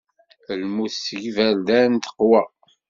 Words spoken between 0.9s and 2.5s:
deg yiberdan teqwa.